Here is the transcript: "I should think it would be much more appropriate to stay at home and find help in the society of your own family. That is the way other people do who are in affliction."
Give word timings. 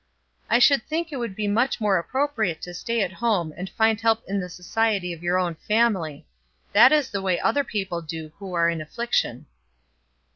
"I 0.49 0.57
should 0.57 0.81
think 0.81 1.11
it 1.11 1.17
would 1.17 1.35
be 1.35 1.47
much 1.47 1.79
more 1.79 1.99
appropriate 1.99 2.59
to 2.63 2.73
stay 2.73 3.01
at 3.03 3.11
home 3.13 3.53
and 3.55 3.69
find 3.69 4.01
help 4.01 4.23
in 4.27 4.39
the 4.39 4.49
society 4.49 5.13
of 5.13 5.21
your 5.21 5.37
own 5.37 5.53
family. 5.53 6.25
That 6.73 6.91
is 6.91 7.11
the 7.11 7.21
way 7.21 7.39
other 7.39 7.63
people 7.63 8.01
do 8.01 8.31
who 8.39 8.55
are 8.55 8.67
in 8.67 8.81
affliction." 8.81 9.45